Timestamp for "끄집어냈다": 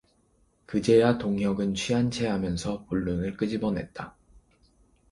3.37-4.17